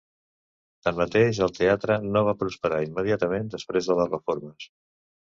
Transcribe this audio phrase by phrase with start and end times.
[0.87, 4.71] Tanmateix, el teatre no va prosperar immediatament després de les reformes.